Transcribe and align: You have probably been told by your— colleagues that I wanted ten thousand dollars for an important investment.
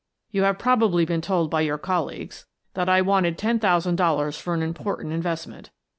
You 0.31 0.41
have 0.45 0.57
probably 0.57 1.05
been 1.05 1.21
told 1.21 1.51
by 1.51 1.61
your— 1.61 1.77
colleagues 1.93 2.47
that 2.73 2.89
I 2.89 3.01
wanted 3.01 3.37
ten 3.37 3.59
thousand 3.59 3.97
dollars 3.97 4.35
for 4.35 4.55
an 4.55 4.63
important 4.63 5.13
investment. 5.13 5.69